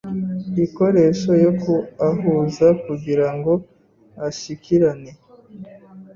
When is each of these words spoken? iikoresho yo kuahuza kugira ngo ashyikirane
iikoresho 0.55 1.31
yo 1.43 1.51
kuahuza 1.61 2.67
kugira 2.83 3.27
ngo 3.35 3.53
ashyikirane 4.27 5.11